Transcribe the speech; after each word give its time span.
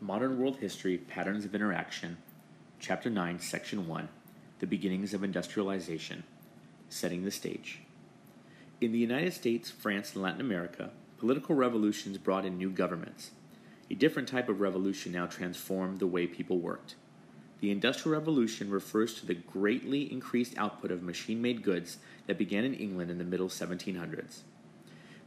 Modern 0.00 0.40
World 0.40 0.56
History 0.56 0.98
Patterns 0.98 1.44
of 1.44 1.54
Interaction, 1.54 2.16
Chapter 2.80 3.08
9, 3.08 3.38
Section 3.38 3.86
1 3.86 4.08
The 4.58 4.66
Beginnings 4.66 5.14
of 5.14 5.22
Industrialization, 5.22 6.24
Setting 6.88 7.24
the 7.24 7.30
Stage. 7.30 7.82
In 8.80 8.90
the 8.90 8.98
United 8.98 9.32
States, 9.32 9.70
France, 9.70 10.14
and 10.14 10.24
Latin 10.24 10.40
America, 10.40 10.90
political 11.18 11.54
revolutions 11.54 12.18
brought 12.18 12.44
in 12.44 12.58
new 12.58 12.70
governments. 12.70 13.30
A 13.88 13.94
different 13.94 14.26
type 14.26 14.48
of 14.48 14.60
revolution 14.60 15.12
now 15.12 15.26
transformed 15.26 16.00
the 16.00 16.08
way 16.08 16.26
people 16.26 16.58
worked. 16.58 16.96
The 17.62 17.70
Industrial 17.70 18.18
Revolution 18.18 18.70
refers 18.70 19.14
to 19.14 19.26
the 19.26 19.36
greatly 19.36 20.10
increased 20.10 20.58
output 20.58 20.90
of 20.90 21.04
machine 21.04 21.40
made 21.40 21.62
goods 21.62 21.98
that 22.26 22.36
began 22.36 22.64
in 22.64 22.74
England 22.74 23.08
in 23.08 23.18
the 23.18 23.24
middle 23.24 23.46
1700s. 23.46 24.40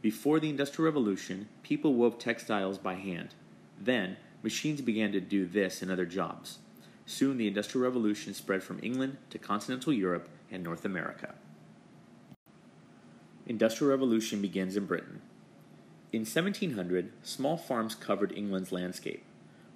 Before 0.02 0.38
the 0.38 0.50
Industrial 0.50 0.84
Revolution, 0.84 1.48
people 1.62 1.94
wove 1.94 2.18
textiles 2.18 2.76
by 2.76 2.92
hand. 2.92 3.30
Then, 3.80 4.18
machines 4.42 4.82
began 4.82 5.12
to 5.12 5.20
do 5.20 5.46
this 5.46 5.80
and 5.80 5.90
other 5.90 6.04
jobs. 6.04 6.58
Soon, 7.06 7.38
the 7.38 7.48
Industrial 7.48 7.84
Revolution 7.84 8.34
spread 8.34 8.62
from 8.62 8.80
England 8.82 9.16
to 9.30 9.38
continental 9.38 9.94
Europe 9.94 10.28
and 10.50 10.62
North 10.62 10.84
America. 10.84 11.36
Industrial 13.46 13.90
Revolution 13.90 14.42
begins 14.42 14.76
in 14.76 14.84
Britain. 14.84 15.22
In 16.12 16.20
1700, 16.20 17.12
small 17.22 17.56
farms 17.56 17.94
covered 17.94 18.36
England's 18.36 18.72
landscape. 18.72 19.24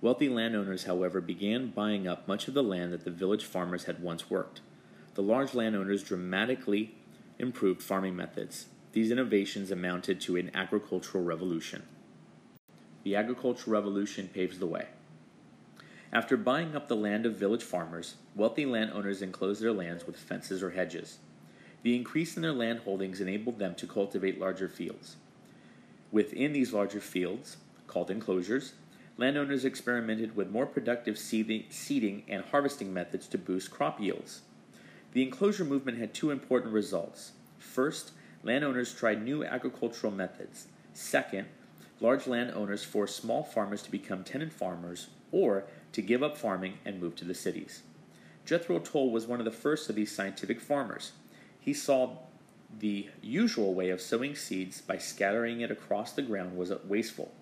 Wealthy 0.02 0.30
landowners, 0.30 0.84
however, 0.84 1.20
began 1.20 1.70
buying 1.70 2.08
up 2.08 2.26
much 2.26 2.48
of 2.48 2.54
the 2.54 2.62
land 2.62 2.92
that 2.92 3.04
the 3.04 3.10
village 3.10 3.44
farmers 3.44 3.84
had 3.84 4.02
once 4.02 4.30
worked. 4.30 4.62
The 5.14 5.22
large 5.22 5.52
landowners 5.54 6.02
dramatically 6.02 6.94
improved 7.38 7.82
farming 7.82 8.16
methods. 8.16 8.66
These 8.92 9.10
innovations 9.10 9.70
amounted 9.70 10.20
to 10.22 10.36
an 10.36 10.50
agricultural 10.54 11.22
revolution. 11.22 11.82
The 13.04 13.14
agricultural 13.14 13.72
revolution 13.72 14.28
paves 14.32 14.58
the 14.58 14.66
way. 14.66 14.86
After 16.12 16.36
buying 16.36 16.74
up 16.74 16.88
the 16.88 16.96
land 16.96 17.26
of 17.26 17.36
village 17.36 17.62
farmers, 17.62 18.14
wealthy 18.34 18.66
landowners 18.66 19.22
enclosed 19.22 19.62
their 19.62 19.72
lands 19.72 20.06
with 20.06 20.16
fences 20.16 20.62
or 20.62 20.70
hedges. 20.70 21.18
The 21.82 21.94
increase 21.94 22.36
in 22.36 22.42
their 22.42 22.52
land 22.52 22.80
holdings 22.80 23.20
enabled 23.20 23.58
them 23.58 23.74
to 23.76 23.86
cultivate 23.86 24.40
larger 24.40 24.68
fields. 24.68 25.16
Within 26.10 26.52
these 26.52 26.72
larger 26.72 27.00
fields, 27.00 27.58
called 27.86 28.10
enclosures, 28.10 28.72
landowners 29.20 29.66
experimented 29.66 30.34
with 30.34 30.50
more 30.50 30.64
productive 30.64 31.18
seeding 31.18 32.22
and 32.26 32.42
harvesting 32.42 32.90
methods 32.90 33.28
to 33.28 33.36
boost 33.36 33.70
crop 33.70 34.00
yields. 34.00 34.40
The 35.12 35.22
enclosure 35.22 35.66
movement 35.66 35.98
had 35.98 36.14
two 36.14 36.30
important 36.30 36.72
results. 36.72 37.32
First, 37.58 38.12
landowners 38.42 38.94
tried 38.94 39.22
new 39.22 39.44
agricultural 39.44 40.10
methods. 40.10 40.68
Second, 40.94 41.48
large 42.00 42.26
landowners 42.26 42.82
forced 42.82 43.16
small 43.16 43.42
farmers 43.42 43.82
to 43.82 43.90
become 43.90 44.24
tenant 44.24 44.54
farmers 44.54 45.08
or 45.32 45.64
to 45.92 46.00
give 46.00 46.22
up 46.22 46.38
farming 46.38 46.78
and 46.86 46.98
move 46.98 47.14
to 47.16 47.26
the 47.26 47.34
cities. 47.34 47.82
Jethro 48.46 48.78
Tull 48.78 49.10
was 49.10 49.26
one 49.26 49.38
of 49.38 49.44
the 49.44 49.50
first 49.50 49.90
of 49.90 49.96
these 49.96 50.14
scientific 50.14 50.62
farmers. 50.62 51.12
He 51.60 51.74
saw 51.74 52.16
the 52.78 53.08
usual 53.20 53.74
way 53.74 53.90
of 53.90 54.00
sowing 54.00 54.34
seeds 54.34 54.80
by 54.80 54.96
scattering 54.96 55.60
it 55.60 55.70
across 55.70 56.12
the 56.12 56.22
ground 56.22 56.56
was 56.56 56.72
wasteful. 56.86 57.32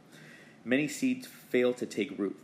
Many 0.68 0.86
seeds 0.86 1.26
failed 1.26 1.78
to 1.78 1.86
take 1.86 2.18
root. 2.18 2.38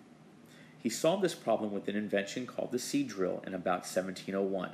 He 0.78 0.88
solved 0.88 1.22
this 1.22 1.34
problem 1.34 1.72
with 1.72 1.88
an 1.88 1.94
invention 1.94 2.46
called 2.46 2.72
the 2.72 2.78
seed 2.78 3.08
drill 3.08 3.42
in 3.46 3.52
about 3.52 3.80
1701. 3.80 4.70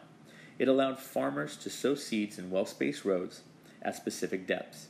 It 0.61 0.69
allowed 0.69 1.01
farmers 1.01 1.57
to 1.57 1.69
sow 1.69 1.97
seeds 1.97 2.39
in 2.39 2.53
well 2.53 2.65
spaced 2.65 3.05
rows 3.05 3.41
at 3.83 3.97
specific 3.97 4.47
depths. 4.47 4.87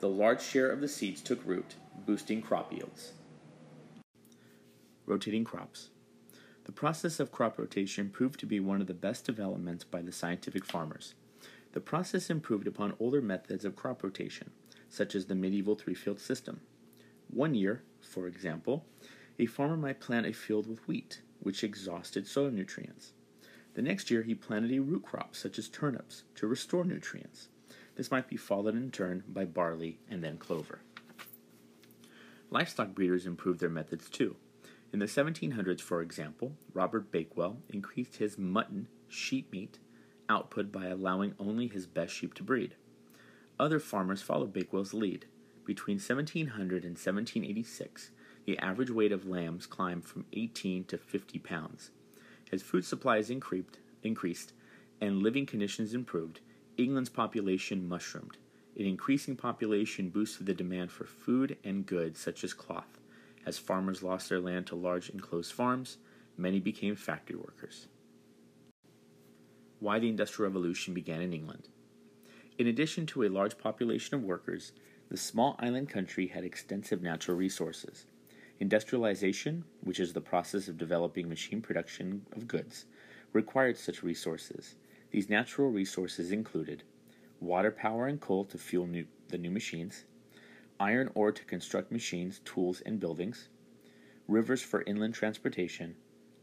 The 0.00 0.10
large 0.10 0.42
share 0.42 0.68
of 0.68 0.82
the 0.82 0.88
seeds 0.88 1.22
took 1.22 1.40
root, 1.46 1.76
boosting 2.04 2.42
crop 2.42 2.70
yields. 2.70 3.12
Rotating 5.06 5.44
crops. 5.44 5.88
The 6.64 6.72
process 6.72 7.18
of 7.18 7.32
crop 7.32 7.58
rotation 7.58 8.10
proved 8.10 8.38
to 8.40 8.46
be 8.46 8.60
one 8.60 8.82
of 8.82 8.88
the 8.88 8.92
best 8.92 9.24
developments 9.24 9.84
by 9.84 10.02
the 10.02 10.12
scientific 10.12 10.66
farmers. 10.66 11.14
The 11.72 11.80
process 11.80 12.28
improved 12.28 12.66
upon 12.66 12.92
older 13.00 13.22
methods 13.22 13.64
of 13.64 13.74
crop 13.74 14.02
rotation, 14.02 14.50
such 14.90 15.14
as 15.14 15.24
the 15.24 15.34
medieval 15.34 15.76
three 15.76 15.94
field 15.94 16.20
system. 16.20 16.60
One 17.28 17.54
year, 17.54 17.82
for 18.00 18.26
example, 18.26 18.84
a 19.38 19.46
farmer 19.46 19.76
might 19.76 20.00
plant 20.00 20.26
a 20.26 20.32
field 20.32 20.66
with 20.66 20.86
wheat, 20.86 21.22
which 21.40 21.64
exhausted 21.64 22.26
soil 22.26 22.50
nutrients. 22.50 23.12
The 23.74 23.82
next 23.82 24.10
year, 24.10 24.22
he 24.22 24.34
planted 24.34 24.72
a 24.72 24.80
root 24.80 25.02
crop, 25.02 25.36
such 25.36 25.58
as 25.58 25.68
turnips, 25.68 26.24
to 26.36 26.46
restore 26.46 26.84
nutrients. 26.84 27.48
This 27.96 28.10
might 28.10 28.28
be 28.28 28.36
followed 28.36 28.74
in 28.74 28.90
turn 28.90 29.24
by 29.28 29.44
barley 29.44 29.98
and 30.08 30.24
then 30.24 30.38
clover. 30.38 30.80
Livestock 32.50 32.94
breeders 32.94 33.26
improved 33.26 33.60
their 33.60 33.68
methods 33.68 34.08
too. 34.08 34.36
In 34.92 35.00
the 35.00 35.06
1700s, 35.06 35.80
for 35.80 36.00
example, 36.00 36.52
Robert 36.72 37.10
Bakewell 37.10 37.58
increased 37.68 38.16
his 38.16 38.38
mutton, 38.38 38.88
sheep 39.08 39.52
meat, 39.52 39.78
output 40.28 40.72
by 40.72 40.86
allowing 40.86 41.34
only 41.38 41.66
his 41.66 41.86
best 41.86 42.14
sheep 42.14 42.34
to 42.34 42.42
breed. 42.42 42.76
Other 43.58 43.80
farmers 43.80 44.22
followed 44.22 44.52
Bakewell's 44.52 44.94
lead. 44.94 45.26
Between 45.66 45.96
1700 45.96 46.84
and 46.84 46.92
1786, 46.92 48.10
the 48.46 48.58
average 48.58 48.90
weight 48.90 49.12
of 49.12 49.26
lambs 49.28 49.66
climbed 49.66 50.06
from 50.06 50.24
18 50.32 50.84
to 50.84 50.96
50 50.96 51.38
pounds. 51.40 51.90
As 52.50 52.62
food 52.62 52.86
supplies 52.86 53.28
increased, 53.28 54.52
and 55.00 55.22
living 55.22 55.44
conditions 55.44 55.92
improved, 55.92 56.40
England's 56.78 57.10
population 57.10 57.86
mushroomed. 57.86 58.38
An 58.78 58.86
increasing 58.86 59.36
population 59.36 60.08
boosted 60.08 60.46
the 60.46 60.54
demand 60.54 60.90
for 60.90 61.04
food 61.04 61.58
and 61.64 61.84
goods 61.84 62.18
such 62.18 62.44
as 62.44 62.54
cloth. 62.54 62.98
As 63.44 63.58
farmers 63.58 64.02
lost 64.02 64.30
their 64.30 64.40
land 64.40 64.66
to 64.68 64.76
large 64.76 65.10
enclosed 65.10 65.52
farms, 65.52 65.98
many 66.38 66.60
became 66.60 66.96
factory 66.96 67.36
workers 67.36 67.88
why 69.80 69.98
the 69.98 70.08
Industrial 70.08 70.50
Revolution 70.50 70.94
began 70.94 71.20
in 71.20 71.32
England. 71.32 71.68
In 72.58 72.66
addition 72.66 73.06
to 73.06 73.24
a 73.24 73.28
large 73.28 73.58
population 73.58 74.14
of 74.14 74.24
workers, 74.24 74.72
the 75.08 75.16
small 75.16 75.56
island 75.60 75.88
country 75.88 76.26
had 76.26 76.44
extensive 76.44 77.02
natural 77.02 77.36
resources. 77.36 78.06
Industrialization, 78.58 79.64
which 79.82 80.00
is 80.00 80.12
the 80.12 80.20
process 80.20 80.66
of 80.66 80.78
developing 80.78 81.28
machine 81.28 81.60
production 81.60 82.26
of 82.32 82.48
goods, 82.48 82.86
required 83.32 83.76
such 83.76 84.02
resources. 84.02 84.74
These 85.10 85.30
natural 85.30 85.70
resources 85.70 86.32
included 86.32 86.82
water 87.40 87.70
power 87.70 88.06
and 88.06 88.20
coal 88.20 88.44
to 88.46 88.58
fuel 88.58 88.86
new, 88.86 89.06
the 89.28 89.38
new 89.38 89.50
machines, 89.50 90.04
iron 90.80 91.10
ore 91.14 91.32
to 91.32 91.44
construct 91.44 91.92
machines, 91.92 92.40
tools, 92.44 92.80
and 92.84 92.98
buildings, 92.98 93.48
rivers 94.26 94.62
for 94.62 94.82
inland 94.82 95.14
transportation, 95.14 95.94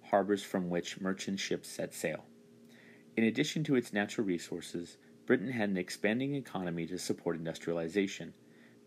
harbors 0.03 0.43
from 0.43 0.69
which 0.69 1.01
merchant 1.01 1.39
ships 1.39 1.67
set 1.67 1.93
sail. 1.93 2.25
In 3.17 3.23
addition 3.25 3.63
to 3.65 3.75
its 3.75 3.91
natural 3.91 4.25
resources, 4.25 4.97
Britain 5.25 5.51
had 5.51 5.69
an 5.69 5.77
expanding 5.77 6.35
economy 6.35 6.85
to 6.87 6.97
support 6.97 7.35
industrialization. 7.35 8.33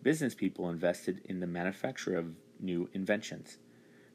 Business 0.03 0.35
people 0.35 0.71
invested 0.71 1.21
in 1.25 1.41
the 1.41 1.47
manufacture 1.47 2.17
of 2.17 2.35
new 2.61 2.89
inventions. 2.93 3.59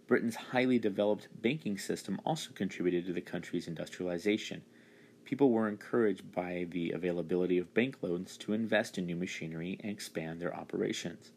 Britain's 0.08 0.36
highly 0.36 0.80
developed 0.80 1.28
banking 1.42 1.78
system 1.78 2.19
also 2.25 2.52
contributed 2.53 3.06
to 3.06 3.14
the 3.14 3.22
country's 3.22 3.68
industrialization. 3.68 4.62
People 5.25 5.52
were 5.52 5.68
encouraged 5.68 6.31
by 6.31 6.66
the 6.69 6.92
availability 6.92 7.58
of 7.58 7.74
bank 7.74 7.97
loans 8.02 8.38
to 8.38 8.53
invest 8.53 8.97
in 8.97 9.06
new 9.06 9.16
machinery 9.16 9.80
and 9.81 9.92
expand 9.92 10.42
their 10.42 10.56
operations. 10.56 11.31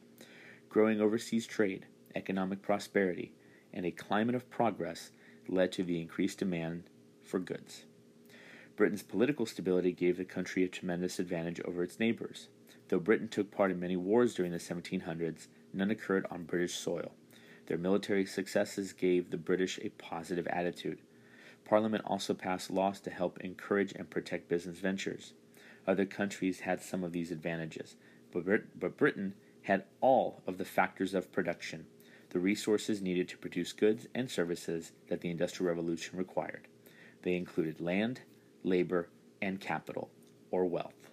Growing 0.68 1.00
overseas 1.00 1.46
trade, 1.46 1.86
economic 2.14 2.62
prosperity, 2.62 3.32
and 3.72 3.84
a 3.86 3.90
climate 3.90 4.34
of 4.34 4.50
progress 4.50 5.10
led 5.48 5.70
to 5.72 5.82
the 5.82 6.00
increased 6.00 6.38
demand 6.38 6.84
for 7.22 7.38
goods. 7.38 7.84
Britain's 8.76 9.02
political 9.02 9.46
stability 9.46 9.92
gave 9.92 10.16
the 10.16 10.24
country 10.24 10.64
a 10.64 10.68
tremendous 10.68 11.18
advantage 11.18 11.60
over 11.60 11.82
its 11.82 12.00
neighbors. 12.00 12.48
Though 12.94 13.00
Britain 13.00 13.26
took 13.26 13.50
part 13.50 13.72
in 13.72 13.80
many 13.80 13.96
wars 13.96 14.34
during 14.34 14.52
the 14.52 14.58
1700s, 14.58 15.48
none 15.72 15.90
occurred 15.90 16.26
on 16.30 16.44
British 16.44 16.74
soil. 16.74 17.10
Their 17.66 17.76
military 17.76 18.24
successes 18.24 18.92
gave 18.92 19.30
the 19.30 19.36
British 19.36 19.80
a 19.82 19.88
positive 19.88 20.46
attitude. 20.46 21.00
Parliament 21.64 22.04
also 22.06 22.34
passed 22.34 22.70
laws 22.70 23.00
to 23.00 23.10
help 23.10 23.40
encourage 23.40 23.92
and 23.94 24.08
protect 24.08 24.48
business 24.48 24.78
ventures. 24.78 25.32
Other 25.88 26.04
countries 26.04 26.60
had 26.60 26.80
some 26.80 27.02
of 27.02 27.10
these 27.10 27.32
advantages, 27.32 27.96
but, 28.30 28.44
Brit- 28.44 28.78
but 28.78 28.96
Britain 28.96 29.34
had 29.62 29.86
all 30.00 30.40
of 30.46 30.56
the 30.56 30.64
factors 30.64 31.14
of 31.14 31.32
production, 31.32 31.86
the 32.30 32.38
resources 32.38 33.02
needed 33.02 33.28
to 33.30 33.38
produce 33.38 33.72
goods 33.72 34.06
and 34.14 34.30
services 34.30 34.92
that 35.08 35.20
the 35.20 35.30
Industrial 35.30 35.68
Revolution 35.68 36.16
required. 36.16 36.68
They 37.22 37.34
included 37.34 37.80
land, 37.80 38.20
labor, 38.62 39.08
and 39.42 39.60
capital, 39.60 40.10
or 40.52 40.64
wealth. 40.64 41.10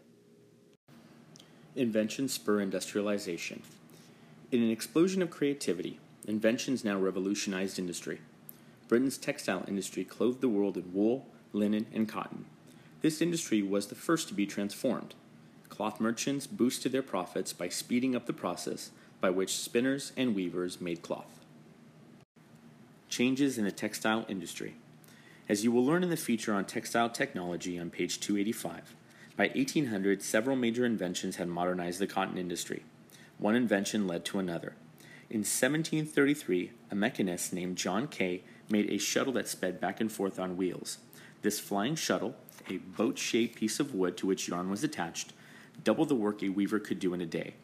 Inventions 1.75 2.33
spur 2.33 2.59
industrialization. 2.59 3.63
In 4.51 4.62
an 4.62 4.69
explosion 4.69 5.21
of 5.21 5.29
creativity, 5.29 6.01
inventions 6.27 6.83
now 6.83 7.00
revolutionized 7.00 7.79
industry. 7.79 8.19
Britain's 8.89 9.18
textile 9.18 9.63
industry 9.69 10.03
clothed 10.03 10.41
the 10.41 10.50
world 10.50 10.75
in 10.75 10.91
wool, 10.94 11.27
linen, 11.53 11.85
and 11.94 12.09
cotton. 12.09 12.44
This 13.01 13.21
industry 13.21 13.62
was 13.62 13.88
the 13.88 13.95
first 13.95 14.27
to 14.27 14.33
be 14.33 14.45
transformed. 14.45 15.15
cloth 15.69 16.01
merchants 16.01 16.45
boosted 16.45 16.91
their 16.91 17.01
profits 17.01 17.53
by 17.53 17.69
speeding 17.69 18.17
up 18.17 18.25
the 18.25 18.33
process 18.33 18.91
by 19.21 19.29
which 19.29 19.56
spinners 19.56 20.12
and 20.17 20.35
weavers 20.35 20.81
made 20.81 21.01
cloth. 21.01 21.39
Changes 23.07 23.57
in 23.57 23.63
the 23.63 23.71
textile 23.71 24.25
industry. 24.27 24.75
As 25.47 25.63
you 25.63 25.71
will 25.71 25.85
learn 25.85 26.03
in 26.03 26.09
the 26.09 26.17
feature 26.17 26.53
on 26.53 26.65
textile 26.65 27.09
technology 27.09 27.79
on 27.79 27.89
page 27.89 28.19
285, 28.19 28.94
by 29.41 29.47
1800 29.55 30.21
several 30.21 30.55
major 30.55 30.85
inventions 30.85 31.38
had 31.38 31.47
modernized 31.47 31.97
the 31.97 32.05
cotton 32.05 32.38
industry. 32.38 32.83
One 33.39 33.55
invention 33.55 34.05
led 34.05 34.23
to 34.25 34.38
another. 34.38 34.75
In 35.31 35.39
1733, 35.39 36.71
a 36.91 36.93
mechanist 36.93 37.51
named 37.51 37.75
John 37.75 38.07
Kay 38.07 38.43
made 38.69 38.91
a 38.91 38.99
shuttle 38.99 39.33
that 39.33 39.47
sped 39.47 39.81
back 39.81 39.99
and 39.99 40.11
forth 40.11 40.38
on 40.38 40.57
wheels. 40.57 40.99
This 41.41 41.59
flying 41.59 41.95
shuttle, 41.95 42.35
a 42.69 42.77
boat 42.77 43.17
shaped 43.17 43.55
piece 43.55 43.79
of 43.79 43.95
wood 43.95 44.15
to 44.17 44.27
which 44.27 44.47
yarn 44.47 44.69
was 44.69 44.83
attached, 44.83 45.33
doubled 45.83 46.09
the 46.09 46.15
work 46.15 46.43
a 46.43 46.49
weaver 46.49 46.77
could 46.77 46.99
do 46.99 47.15
in 47.15 47.19
a 47.19 47.25
day. 47.25 47.55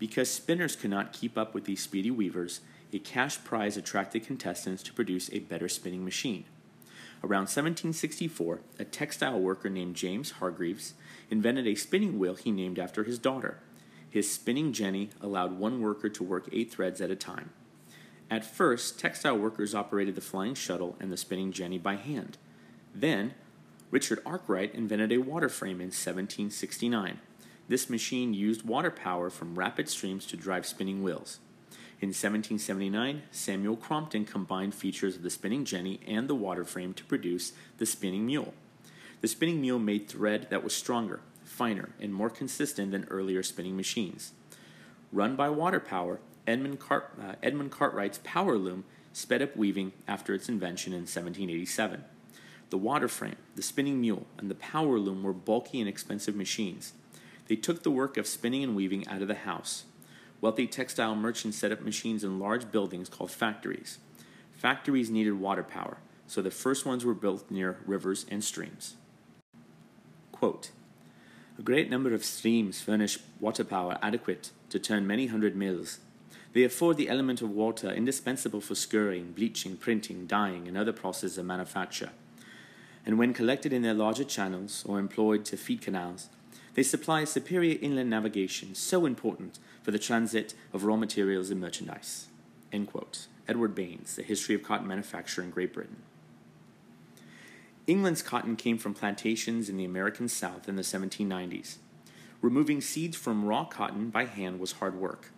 Because 0.00 0.28
spinners 0.28 0.74
could 0.74 0.90
not 0.90 1.12
keep 1.12 1.38
up 1.38 1.54
with 1.54 1.66
these 1.66 1.84
speedy 1.84 2.10
weavers, 2.10 2.62
a 2.92 2.98
cash 2.98 3.44
prize 3.44 3.76
attracted 3.76 4.26
contestants 4.26 4.82
to 4.82 4.92
produce 4.92 5.30
a 5.32 5.38
better 5.38 5.68
spinning 5.68 6.04
machine. 6.04 6.46
Around 7.24 7.42
1764, 7.42 8.60
a 8.80 8.84
textile 8.84 9.38
worker 9.38 9.70
named 9.70 9.94
James 9.94 10.32
Hargreaves 10.32 10.94
invented 11.30 11.68
a 11.68 11.76
spinning 11.76 12.18
wheel 12.18 12.34
he 12.34 12.50
named 12.50 12.80
after 12.80 13.04
his 13.04 13.18
daughter. 13.18 13.60
His 14.10 14.30
spinning 14.30 14.72
jenny 14.72 15.10
allowed 15.20 15.58
one 15.58 15.80
worker 15.80 16.08
to 16.08 16.24
work 16.24 16.48
eight 16.50 16.72
threads 16.72 17.00
at 17.00 17.12
a 17.12 17.16
time. 17.16 17.50
At 18.28 18.44
first, 18.44 18.98
textile 18.98 19.38
workers 19.38 19.74
operated 19.74 20.16
the 20.16 20.20
flying 20.20 20.54
shuttle 20.54 20.96
and 20.98 21.12
the 21.12 21.16
spinning 21.16 21.52
jenny 21.52 21.78
by 21.78 21.94
hand. 21.94 22.38
Then, 22.94 23.34
Richard 23.92 24.20
Arkwright 24.26 24.74
invented 24.74 25.12
a 25.12 25.18
water 25.18 25.48
frame 25.48 25.80
in 25.80 25.88
1769. 25.88 27.20
This 27.68 27.88
machine 27.88 28.34
used 28.34 28.64
water 28.64 28.90
power 28.90 29.30
from 29.30 29.54
rapid 29.54 29.88
streams 29.88 30.26
to 30.26 30.36
drive 30.36 30.66
spinning 30.66 31.02
wheels. 31.02 31.38
In 32.02 32.08
1779, 32.08 33.22
Samuel 33.30 33.76
Crompton 33.76 34.24
combined 34.24 34.74
features 34.74 35.14
of 35.14 35.22
the 35.22 35.30
spinning 35.30 35.64
jenny 35.64 36.00
and 36.04 36.26
the 36.26 36.34
water 36.34 36.64
frame 36.64 36.94
to 36.94 37.04
produce 37.04 37.52
the 37.78 37.86
spinning 37.86 38.26
mule. 38.26 38.54
The 39.20 39.28
spinning 39.28 39.60
mule 39.60 39.78
made 39.78 40.08
thread 40.08 40.48
that 40.50 40.64
was 40.64 40.74
stronger, 40.74 41.20
finer, 41.44 41.90
and 42.00 42.12
more 42.12 42.28
consistent 42.28 42.90
than 42.90 43.06
earlier 43.08 43.44
spinning 43.44 43.76
machines. 43.76 44.32
Run 45.12 45.36
by 45.36 45.48
water 45.48 45.78
power, 45.78 46.18
Edmund, 46.44 46.80
Cart- 46.80 47.16
uh, 47.22 47.34
Edmund 47.40 47.70
Cartwright's 47.70 48.18
power 48.24 48.58
loom 48.58 48.82
sped 49.12 49.40
up 49.40 49.56
weaving 49.56 49.92
after 50.08 50.34
its 50.34 50.48
invention 50.48 50.92
in 50.92 51.02
1787. 51.02 52.02
The 52.70 52.78
water 52.78 53.06
frame, 53.06 53.36
the 53.54 53.62
spinning 53.62 54.00
mule, 54.00 54.26
and 54.38 54.50
the 54.50 54.56
power 54.56 54.98
loom 54.98 55.22
were 55.22 55.32
bulky 55.32 55.78
and 55.78 55.88
expensive 55.88 56.34
machines. 56.34 56.94
They 57.46 57.54
took 57.54 57.84
the 57.84 57.92
work 57.92 58.16
of 58.16 58.26
spinning 58.26 58.64
and 58.64 58.74
weaving 58.74 59.06
out 59.06 59.22
of 59.22 59.28
the 59.28 59.36
house. 59.36 59.84
Wealthy 60.42 60.66
textile 60.66 61.14
merchants 61.14 61.56
set 61.56 61.70
up 61.70 61.82
machines 61.82 62.24
in 62.24 62.40
large 62.40 62.72
buildings 62.72 63.08
called 63.08 63.30
factories. 63.30 63.98
Factories 64.50 65.08
needed 65.08 65.34
water 65.34 65.62
power, 65.62 65.98
so 66.26 66.42
the 66.42 66.50
first 66.50 66.84
ones 66.84 67.04
were 67.04 67.14
built 67.14 67.48
near 67.48 67.78
rivers 67.86 68.26
and 68.28 68.42
streams. 68.42 68.96
Quote, 70.32 70.72
a 71.58 71.62
great 71.62 71.88
number 71.88 72.12
of 72.12 72.24
streams 72.24 72.80
furnish 72.80 73.20
water 73.38 73.62
power 73.62 73.98
adequate 74.02 74.50
to 74.70 74.80
turn 74.80 75.06
many 75.06 75.28
hundred 75.28 75.54
mills. 75.54 76.00
They 76.54 76.64
afford 76.64 76.96
the 76.96 77.08
element 77.08 77.40
of 77.40 77.50
water 77.50 77.92
indispensable 77.92 78.60
for 78.60 78.74
scouring, 78.74 79.32
bleaching, 79.32 79.76
printing, 79.76 80.26
dyeing, 80.26 80.66
and 80.66 80.76
other 80.76 80.92
processes 80.92 81.38
of 81.38 81.46
manufacture. 81.46 82.10
And 83.06 83.16
when 83.16 83.32
collected 83.32 83.72
in 83.72 83.82
their 83.82 83.94
larger 83.94 84.24
channels 84.24 84.82
or 84.86 84.98
employed 84.98 85.44
to 85.46 85.56
feed 85.56 85.82
canals, 85.82 86.30
they 86.74 86.82
supply 86.82 87.24
superior 87.24 87.78
inland 87.82 88.10
navigation 88.10 88.74
so 88.74 89.04
important 89.04 89.58
for 89.82 89.90
the 89.90 89.98
transit 89.98 90.54
of 90.72 90.84
raw 90.84 90.96
materials 90.96 91.50
and 91.50 91.60
merchandise. 91.60 92.28
Edward 92.72 93.74
Baines, 93.74 94.16
The 94.16 94.22
History 94.22 94.54
of 94.54 94.62
Cotton 94.62 94.86
Manufacture 94.86 95.42
in 95.42 95.50
Great 95.50 95.74
Britain. 95.74 96.02
England's 97.86 98.22
cotton 98.22 98.56
came 98.56 98.78
from 98.78 98.94
plantations 98.94 99.68
in 99.68 99.76
the 99.76 99.84
American 99.84 100.28
South 100.28 100.68
in 100.68 100.76
the 100.76 100.82
1790s. 100.82 101.76
Removing 102.40 102.80
seeds 102.80 103.16
from 103.16 103.44
raw 103.44 103.64
cotton 103.64 104.10
by 104.10 104.24
hand 104.24 104.60
was 104.60 104.72
hard 104.72 104.94
work. 104.94 105.32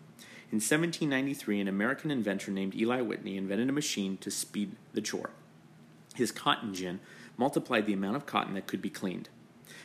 In 0.52 0.56
1793, 0.56 1.60
an 1.60 1.68
American 1.68 2.10
inventor 2.10 2.50
named 2.50 2.74
Eli 2.76 3.00
Whitney 3.00 3.36
invented 3.36 3.68
a 3.70 3.72
machine 3.72 4.18
to 4.18 4.30
speed 4.30 4.76
the 4.92 5.00
chore. 5.00 5.30
His 6.14 6.30
cotton 6.30 6.74
gin 6.74 7.00
multiplied 7.36 7.86
the 7.86 7.94
amount 7.94 8.16
of 8.16 8.26
cotton 8.26 8.54
that 8.54 8.66
could 8.66 8.82
be 8.82 8.90
cleaned. 8.90 9.30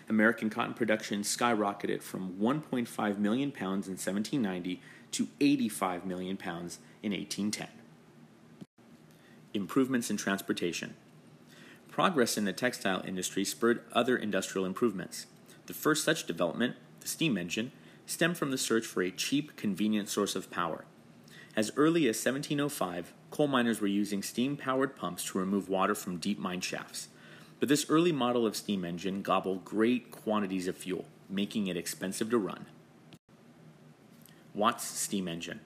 American 0.07 0.49
cotton 0.49 0.73
production 0.73 1.21
skyrocketed 1.21 2.01
from 2.01 2.33
1.5 2.39 3.17
million 3.17 3.51
pounds 3.51 3.87
in 3.87 3.93
1790 3.93 4.81
to 5.11 5.27
85 5.39 6.05
million 6.05 6.37
pounds 6.37 6.79
in 7.01 7.11
1810. 7.11 7.67
Improvements 9.53 10.09
in 10.09 10.17
transportation. 10.17 10.95
Progress 11.89 12.37
in 12.37 12.45
the 12.45 12.53
textile 12.53 13.03
industry 13.05 13.43
spurred 13.43 13.81
other 13.93 14.15
industrial 14.15 14.65
improvements. 14.65 15.25
The 15.65 15.73
first 15.73 16.03
such 16.03 16.27
development, 16.27 16.75
the 16.99 17.07
steam 17.07 17.37
engine, 17.37 17.71
stemmed 18.05 18.37
from 18.37 18.51
the 18.51 18.57
search 18.57 18.85
for 18.85 19.01
a 19.01 19.11
cheap, 19.11 19.55
convenient 19.55 20.09
source 20.09 20.35
of 20.35 20.49
power. 20.49 20.85
As 21.55 21.71
early 21.75 22.07
as 22.07 22.15
1705, 22.23 23.13
coal 23.31 23.47
miners 23.47 23.81
were 23.81 23.87
using 23.87 24.23
steam 24.23 24.55
powered 24.55 24.95
pumps 24.95 25.25
to 25.25 25.39
remove 25.39 25.67
water 25.67 25.95
from 25.95 26.17
deep 26.17 26.39
mine 26.39 26.61
shafts. 26.61 27.09
But 27.59 27.67
this 27.67 27.85
early 27.89 28.11
model 28.11 28.45
of 28.45 28.56
steam 28.56 28.85
engine 28.85 29.21
gobbled 29.21 29.65
great 29.65 30.11
quantities 30.11 30.67
of 30.67 30.77
fuel, 30.77 31.06
making 31.29 31.67
it 31.67 31.75
expensive 31.75 32.29
to 32.29 32.38
run. 32.38 32.65
Watt's 34.53 34.85
steam 34.85 35.27
engine. 35.27 35.59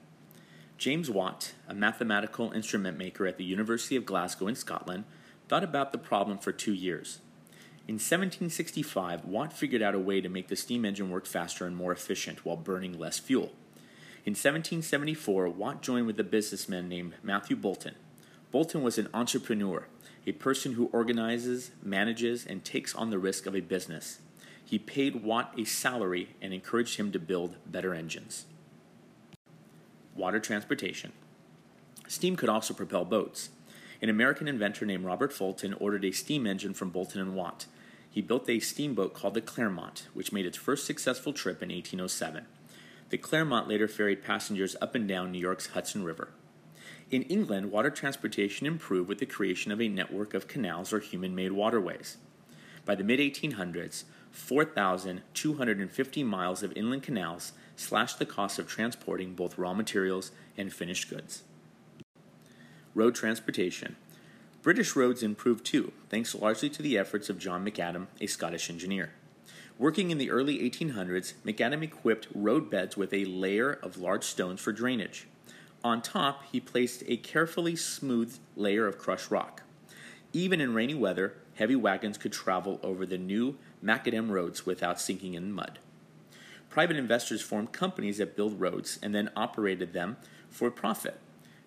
James 0.76 1.08
Watt, 1.08 1.52
a 1.68 1.74
mathematical 1.74 2.50
instrument 2.50 2.98
maker 2.98 3.26
at 3.26 3.38
the 3.38 3.44
University 3.44 3.94
of 3.94 4.04
Glasgow 4.04 4.48
in 4.48 4.56
Scotland, 4.56 5.04
thought 5.48 5.62
about 5.62 5.92
the 5.92 5.98
problem 5.98 6.36
for 6.38 6.52
two 6.52 6.74
years. 6.74 7.20
In 7.86 7.94
1765, 7.94 9.24
Watt 9.24 9.52
figured 9.52 9.82
out 9.82 9.94
a 9.94 9.98
way 9.98 10.20
to 10.20 10.28
make 10.28 10.48
the 10.48 10.56
steam 10.56 10.84
engine 10.84 11.10
work 11.10 11.26
faster 11.26 11.64
and 11.64 11.76
more 11.76 11.92
efficient 11.92 12.44
while 12.44 12.56
burning 12.56 12.98
less 12.98 13.18
fuel. 13.18 13.52
In 14.24 14.32
1774, 14.32 15.48
Watt 15.50 15.82
joined 15.82 16.06
with 16.06 16.18
a 16.18 16.24
businessman 16.24 16.88
named 16.88 17.14
Matthew 17.22 17.56
Boulton. 17.56 17.94
Boulton 18.50 18.82
was 18.82 18.98
an 18.98 19.08
entrepreneur 19.12 19.86
a 20.26 20.32
person 20.32 20.72
who 20.72 20.86
organizes, 20.86 21.70
manages, 21.82 22.46
and 22.46 22.64
takes 22.64 22.94
on 22.94 23.10
the 23.10 23.18
risk 23.18 23.46
of 23.46 23.54
a 23.54 23.60
business. 23.60 24.20
He 24.64 24.78
paid 24.78 25.22
Watt 25.22 25.54
a 25.58 25.64
salary 25.64 26.34
and 26.40 26.54
encouraged 26.54 26.96
him 26.96 27.12
to 27.12 27.18
build 27.18 27.56
better 27.66 27.94
engines. 27.94 28.46
Water 30.14 30.40
transportation. 30.40 31.12
Steam 32.08 32.36
could 32.36 32.48
also 32.48 32.72
propel 32.72 33.04
boats. 33.04 33.50
An 34.00 34.08
American 34.08 34.48
inventor 34.48 34.86
named 34.86 35.04
Robert 35.04 35.32
Fulton 35.32 35.74
ordered 35.74 36.04
a 36.04 36.12
steam 36.12 36.46
engine 36.46 36.74
from 36.74 36.90
Boulton 36.90 37.20
and 37.20 37.34
Watt. 37.34 37.66
He 38.10 38.22
built 38.22 38.48
a 38.48 38.60
steamboat 38.60 39.12
called 39.12 39.34
the 39.34 39.40
Clermont, 39.40 40.08
which 40.14 40.32
made 40.32 40.46
its 40.46 40.56
first 40.56 40.86
successful 40.86 41.32
trip 41.32 41.62
in 41.62 41.68
1807. 41.68 42.46
The 43.10 43.18
Clermont 43.18 43.68
later 43.68 43.88
ferried 43.88 44.22
passengers 44.22 44.76
up 44.80 44.94
and 44.94 45.06
down 45.08 45.32
New 45.32 45.38
York's 45.38 45.68
Hudson 45.68 46.04
River. 46.04 46.30
In 47.14 47.22
England, 47.22 47.70
water 47.70 47.90
transportation 47.90 48.66
improved 48.66 49.08
with 49.08 49.18
the 49.18 49.24
creation 49.24 49.70
of 49.70 49.80
a 49.80 49.86
network 49.86 50.34
of 50.34 50.48
canals 50.48 50.92
or 50.92 50.98
human 50.98 51.32
made 51.32 51.52
waterways. 51.52 52.16
By 52.84 52.96
the 52.96 53.04
mid 53.04 53.20
1800s, 53.20 54.02
4,250 54.32 56.24
miles 56.24 56.64
of 56.64 56.72
inland 56.74 57.04
canals 57.04 57.52
slashed 57.76 58.18
the 58.18 58.26
cost 58.26 58.58
of 58.58 58.66
transporting 58.66 59.36
both 59.36 59.56
raw 59.56 59.72
materials 59.74 60.32
and 60.58 60.72
finished 60.72 61.08
goods. 61.08 61.44
Road 62.96 63.14
transportation. 63.14 63.94
British 64.62 64.96
roads 64.96 65.22
improved 65.22 65.64
too, 65.64 65.92
thanks 66.08 66.34
largely 66.34 66.68
to 66.68 66.82
the 66.82 66.98
efforts 66.98 67.30
of 67.30 67.38
John 67.38 67.64
McAdam, 67.64 68.08
a 68.20 68.26
Scottish 68.26 68.68
engineer. 68.68 69.12
Working 69.78 70.10
in 70.10 70.18
the 70.18 70.32
early 70.32 70.58
1800s, 70.68 71.34
McAdam 71.46 71.84
equipped 71.84 72.26
road 72.34 72.70
beds 72.70 72.96
with 72.96 73.14
a 73.14 73.24
layer 73.24 73.70
of 73.70 73.98
large 73.98 74.24
stones 74.24 74.60
for 74.60 74.72
drainage. 74.72 75.28
On 75.84 76.00
top, 76.00 76.44
he 76.50 76.60
placed 76.60 77.04
a 77.06 77.18
carefully 77.18 77.76
smoothed 77.76 78.38
layer 78.56 78.86
of 78.86 78.96
crushed 78.96 79.30
rock. 79.30 79.62
Even 80.32 80.58
in 80.58 80.72
rainy 80.72 80.94
weather, 80.94 81.34
heavy 81.56 81.76
wagons 81.76 82.16
could 82.16 82.32
travel 82.32 82.80
over 82.82 83.04
the 83.04 83.18
new 83.18 83.58
macadam 83.84 84.30
roads 84.30 84.64
without 84.64 84.98
sinking 84.98 85.34
in 85.34 85.52
mud. 85.52 85.78
Private 86.70 86.96
investors 86.96 87.42
formed 87.42 87.72
companies 87.72 88.16
that 88.16 88.34
built 88.34 88.58
roads 88.58 88.98
and 89.02 89.14
then 89.14 89.30
operated 89.36 89.92
them 89.92 90.16
for 90.48 90.70
profit. 90.70 91.20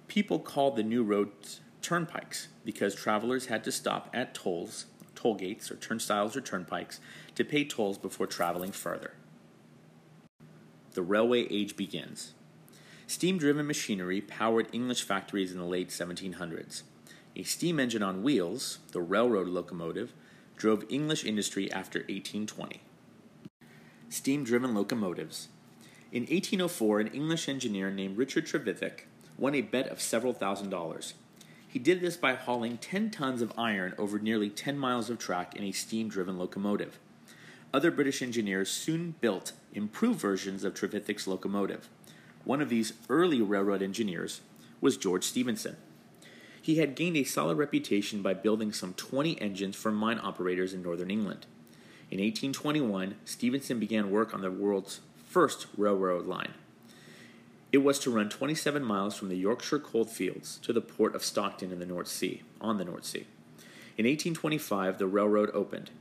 People 0.08 0.40
called 0.40 0.76
the 0.76 0.84
new 0.84 1.04
roads 1.04 1.62
turnpikes 1.84 2.48
because 2.66 2.96
travelers 2.96 3.46
had 3.46 3.64
to 3.64 3.72
stop 3.72 4.10
at 4.14 4.34
tolls, 4.34 4.88
toll 5.14 5.36
gates, 5.36 5.70
or 5.70 5.76
turnstiles 5.76 6.36
or 6.36 6.42
turnpikes 6.42 7.00
to 7.36 7.46
pay 7.46 7.64
tolls 7.64 8.00
before 8.00 8.26
traveling 8.26 8.72
further. 8.72 9.14
The 10.94 11.04
railway 11.04 11.48
age 11.52 11.78
begins. 11.78 12.34
Steam 13.10 13.38
driven 13.38 13.66
machinery 13.66 14.20
powered 14.20 14.68
English 14.74 15.02
factories 15.02 15.54
in 15.54 15.58
the 15.58 15.64
late 15.64 15.88
1700s. 15.88 16.84
A 17.38 17.44
steam 17.44 17.80
engine 17.80 18.04
on 18.04 18.22
wheels, 18.22 18.80
the 18.92 19.02
railroad 19.02 19.48
locomotive, 19.48 20.14
drove 20.58 20.84
English 20.90 21.24
industry 21.24 21.72
after 21.72 22.00
1820. 22.00 22.82
Steam 24.10 24.44
driven 24.44 24.76
locomotives. 24.76 25.48
In 26.12 26.24
1804, 26.24 27.00
an 27.00 27.08
English 27.08 27.48
engineer 27.48 27.90
named 27.90 28.18
Richard 28.18 28.46
Trevithick 28.46 29.06
won 29.38 29.56
a 29.56 29.62
bet 29.62 29.88
of 29.88 30.02
several 30.02 30.34
thousand 30.34 30.70
dollars. 30.70 31.14
He 31.66 31.80
did 31.80 32.02
this 32.02 32.18
by 32.18 32.34
hauling 32.34 32.78
10 32.78 33.12
tons 33.12 33.42
of 33.42 33.54
iron 33.58 33.94
over 33.98 34.20
nearly 34.20 34.50
10 34.50 34.78
miles 34.78 35.10
of 35.10 35.18
track 35.18 35.56
in 35.56 35.64
a 35.64 35.72
steam 35.72 36.10
driven 36.10 36.38
locomotive. 36.38 37.00
Other 37.74 37.92
British 37.92 38.22
engineers 38.22 38.70
soon 38.70 39.16
built 39.22 39.54
improved 39.74 40.20
versions 40.20 40.66
of 40.66 40.74
Trevithick's 40.74 41.28
locomotive. 41.28 41.88
One 42.48 42.62
of 42.62 42.70
these 42.70 42.94
early 43.10 43.42
railroad 43.42 43.82
engineers 43.82 44.40
was 44.80 44.96
George 44.96 45.26
Stephenson. 45.26 45.76
He 46.62 46.78
had 46.78 46.96
gained 46.96 47.18
a 47.18 47.26
solid 47.26 47.58
reputation 47.58 48.22
by 48.22 48.36
building 48.36 48.72
some 48.72 48.94
20 48.94 49.42
engines 49.42 49.76
for 49.76 49.92
mine 49.92 50.18
operators 50.24 50.74
in 50.74 50.82
northern 50.82 51.12
England. 51.12 51.46
In 52.10 52.20
1821, 52.22 53.16
Stephenson 53.26 53.80
began 53.80 54.12
work 54.12 54.34
on 54.34 54.40
the 54.40 54.50
world's 54.50 55.02
first 55.28 55.68
railroad 55.76 56.26
line. 56.26 56.54
It 57.74 57.80
was 57.80 58.00
to 58.00 58.12
run 58.12 58.30
27 58.30 58.82
miles 58.82 59.18
from 59.18 59.28
the 59.28 59.36
Yorkshire 59.36 59.80
coalfields 59.80 60.58
to 60.60 60.72
the 60.72 60.80
port 60.80 61.16
of 61.16 61.26
Stockton 61.26 61.74
in 61.74 61.80
the 61.80 61.86
North 61.86 62.08
Sea, 62.08 62.44
on 62.62 62.78
the 62.78 62.86
North 62.86 63.04
Sea. 63.04 63.28
In 63.98 64.06
1825, 64.06 65.00
the 65.00 65.06
railroad 65.06 65.52
opened. 65.54 65.92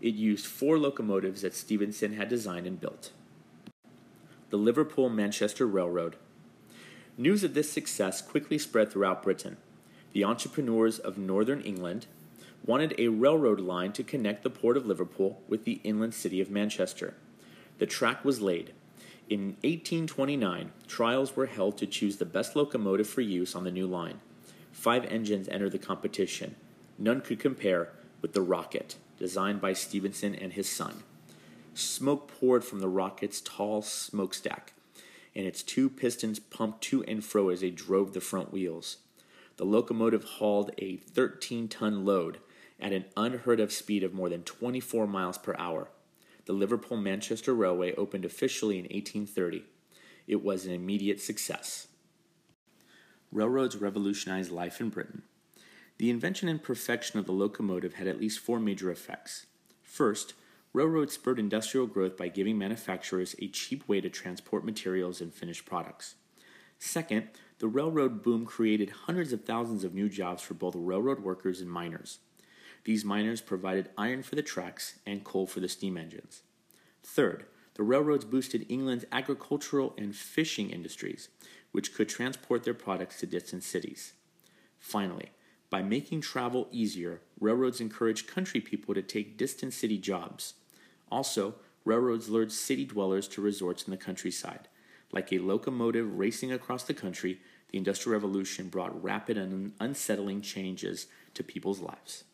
It 0.00 0.14
used 0.14 0.46
four 0.46 0.78
locomotives 0.78 1.42
that 1.42 1.54
Stephenson 1.54 2.14
had 2.14 2.30
designed 2.30 2.66
and 2.66 2.80
built. 2.80 3.10
The 4.50 4.56
Liverpool 4.56 5.08
Manchester 5.08 5.66
Railroad. 5.66 6.16
News 7.16 7.42
of 7.42 7.54
this 7.54 7.70
success 7.70 8.20
quickly 8.20 8.58
spread 8.58 8.92
throughout 8.92 9.22
Britain. 9.22 9.56
The 10.12 10.24
entrepreneurs 10.24 10.98
of 10.98 11.18
northern 11.18 11.60
England 11.62 12.06
wanted 12.64 12.94
a 12.98 13.08
railroad 13.08 13.60
line 13.60 13.92
to 13.92 14.02
connect 14.02 14.42
the 14.42 14.50
port 14.50 14.76
of 14.76 14.86
Liverpool 14.86 15.40
with 15.48 15.64
the 15.64 15.80
inland 15.84 16.14
city 16.14 16.40
of 16.40 16.50
Manchester. 16.50 17.14
The 17.78 17.86
track 17.86 18.24
was 18.24 18.40
laid, 18.40 18.72
in 19.30 19.50
1829, 19.62 20.72
trials 20.88 21.36
were 21.36 21.46
held 21.46 21.78
to 21.78 21.86
choose 21.86 22.16
the 22.16 22.24
best 22.24 22.56
locomotive 22.56 23.08
for 23.08 23.20
use 23.20 23.54
on 23.54 23.62
the 23.62 23.70
new 23.70 23.86
line. 23.86 24.18
Five 24.72 25.04
engines 25.04 25.48
entered 25.48 25.70
the 25.70 25.78
competition. 25.78 26.56
None 26.98 27.20
could 27.20 27.38
compare 27.38 27.92
with 28.20 28.32
the 28.32 28.42
Rocket, 28.42 28.96
designed 29.20 29.60
by 29.60 29.72
Stephenson 29.72 30.34
and 30.34 30.54
his 30.54 30.68
son. 30.68 31.04
Smoke 31.74 32.28
poured 32.28 32.64
from 32.64 32.80
the 32.80 32.88
Rocket's 32.88 33.40
tall 33.40 33.82
smokestack, 33.82 34.72
and 35.34 35.46
its 35.46 35.62
two 35.62 35.88
pistons 35.88 36.38
pumped 36.38 36.82
to 36.84 37.04
and 37.04 37.24
fro 37.24 37.48
as 37.48 37.60
they 37.60 37.70
drove 37.70 38.12
the 38.12 38.20
front 38.20 38.52
wheels. 38.52 38.98
The 39.56 39.64
locomotive 39.64 40.24
hauled 40.24 40.72
a 40.78 40.96
13 40.96 41.68
ton 41.68 42.04
load 42.04 42.38
at 42.80 42.92
an 42.92 43.04
unheard 43.16 43.60
of 43.60 43.72
speed 43.72 44.02
of 44.02 44.14
more 44.14 44.28
than 44.28 44.42
24 44.42 45.06
miles 45.06 45.38
per 45.38 45.54
hour 45.58 45.88
the 46.50 46.56
Liverpool 46.56 46.96
Manchester 46.96 47.54
Railway 47.54 47.94
opened 47.94 48.24
officially 48.24 48.76
in 48.76 48.84
1830. 48.84 49.62
It 50.26 50.42
was 50.42 50.66
an 50.66 50.72
immediate 50.72 51.20
success. 51.20 51.86
Railroads 53.30 53.76
revolutionized 53.76 54.50
life 54.50 54.80
in 54.80 54.88
Britain. 54.88 55.22
The 55.98 56.10
invention 56.10 56.48
and 56.48 56.60
perfection 56.60 57.20
of 57.20 57.26
the 57.26 57.32
locomotive 57.32 57.94
had 57.94 58.08
at 58.08 58.18
least 58.18 58.40
four 58.40 58.58
major 58.58 58.90
effects. 58.90 59.46
First, 59.84 60.34
railroads 60.72 61.14
spurred 61.14 61.38
industrial 61.38 61.86
growth 61.86 62.16
by 62.16 62.28
giving 62.28 62.56
manufacturers 62.56 63.34
a 63.38 63.48
cheap 63.48 63.88
way 63.88 64.00
to 64.00 64.08
transport 64.08 64.64
materials 64.64 65.20
and 65.20 65.34
finished 65.34 65.66
products. 65.66 66.14
Second, 66.78 67.28
the 67.58 67.68
railroad 67.68 68.22
boom 68.22 68.46
created 68.46 68.90
hundreds 69.06 69.32
of 69.32 69.44
thousands 69.44 69.84
of 69.84 69.94
new 69.94 70.08
jobs 70.08 70.42
for 70.42 70.54
both 70.54 70.74
railroad 70.76 71.20
workers 71.20 71.60
and 71.60 71.70
miners. 71.70 72.18
These 72.84 73.04
miners 73.04 73.42
provided 73.42 73.90
iron 73.98 74.22
for 74.22 74.36
the 74.36 74.42
tracks 74.42 74.98
and 75.06 75.24
coal 75.24 75.46
for 75.46 75.60
the 75.60 75.68
steam 75.68 75.98
engines. 75.98 76.42
Third, 77.02 77.44
the 77.74 77.82
railroads 77.82 78.24
boosted 78.24 78.66
England's 78.68 79.04
agricultural 79.12 79.94
and 79.98 80.14
fishing 80.16 80.70
industries, 80.70 81.28
which 81.72 81.94
could 81.94 82.08
transport 82.08 82.64
their 82.64 82.74
products 82.74 83.20
to 83.20 83.26
distant 83.26 83.62
cities. 83.62 84.14
Finally, 84.78 85.32
by 85.70 85.82
making 85.82 86.20
travel 86.20 86.68
easier, 86.72 87.22
railroads 87.38 87.80
encouraged 87.80 88.26
country 88.26 88.60
people 88.60 88.92
to 88.92 89.02
take 89.02 89.38
distant 89.38 89.72
city 89.72 89.96
jobs. 89.96 90.54
Also, 91.10 91.54
railroads 91.84 92.28
lured 92.28 92.52
city 92.52 92.84
dwellers 92.84 93.28
to 93.28 93.40
resorts 93.40 93.84
in 93.84 93.92
the 93.92 93.96
countryside. 93.96 94.68
Like 95.12 95.32
a 95.32 95.38
locomotive 95.38 96.18
racing 96.18 96.52
across 96.52 96.84
the 96.84 96.94
country, 96.94 97.40
the 97.70 97.78
Industrial 97.78 98.12
Revolution 98.12 98.68
brought 98.68 99.02
rapid 99.02 99.38
and 99.38 99.72
unsettling 99.80 100.42
changes 100.42 101.06
to 101.34 101.44
people's 101.44 101.80
lives. 101.80 102.24